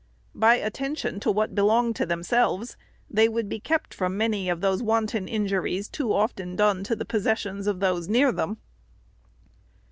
By 0.33 0.55
attention 0.55 1.19
to 1.19 1.29
what 1.31 1.53
belonged 1.53 1.95
to 1.97 2.07
themselves, 2.07 2.75
they 3.07 3.29
would 3.29 3.47
be 3.47 3.59
kept 3.59 3.93
from 3.93 4.17
many 4.17 4.49
of 4.49 4.59
those 4.59 4.81
wanton 4.81 5.27
injuries 5.27 5.87
too 5.87 6.11
often 6.11 6.55
done 6.55 6.83
to 6.85 6.95
the 6.95 7.05
possessions 7.05 7.67
of 7.67 7.81
those 7.81 8.07
near 8.09 8.31
them. 8.31 8.57